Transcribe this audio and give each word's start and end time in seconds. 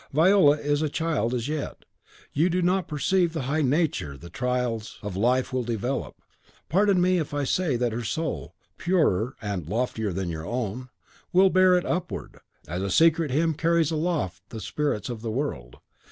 Viola 0.11 0.57
is 0.57 0.81
a 0.81 0.89
child 0.89 1.31
as 1.31 1.47
yet; 1.47 1.85
you 2.33 2.49
do 2.49 2.63
not 2.63 2.87
perceive 2.87 3.33
the 3.33 3.43
high 3.43 3.61
nature 3.61 4.17
the 4.17 4.31
trials 4.31 4.97
of 5.03 5.15
life 5.15 5.53
will 5.53 5.61
develop. 5.63 6.15
Pardon 6.69 6.99
me, 6.99 7.19
if 7.19 7.35
I 7.35 7.43
say 7.43 7.75
that 7.75 7.91
her 7.91 8.03
soul, 8.03 8.55
purer 8.79 9.35
and 9.43 9.69
loftier 9.69 10.11
than 10.11 10.29
your 10.31 10.43
own, 10.47 10.89
will 11.31 11.51
bear 11.51 11.75
it 11.77 11.85
upward, 11.85 12.39
as 12.67 12.81
a 12.81 12.89
secret 12.89 13.29
hymn 13.29 13.53
carries 13.53 13.91
aloft 13.91 14.41
the 14.49 14.59
spirits 14.59 15.07
of 15.07 15.21
the 15.21 15.29
world. 15.29 15.77